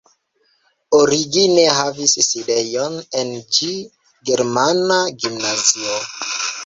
[0.99, 3.69] Origine havis sidejon en ĝi
[4.31, 6.01] germana gimnazio.